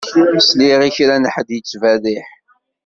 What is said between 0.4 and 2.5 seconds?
Sliɣ i kra n ḥedd yettberriḥ.